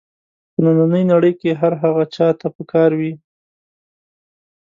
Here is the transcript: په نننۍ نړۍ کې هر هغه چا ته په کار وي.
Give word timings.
په 0.51 0.59
نننۍ 0.63 1.03
نړۍ 1.13 1.33
کې 1.41 1.51
هر 1.61 1.73
هغه 1.83 2.03
چا 2.15 2.27
ته 2.39 2.47
په 2.55 2.63
کار 2.71 2.91
وي. 2.99 3.13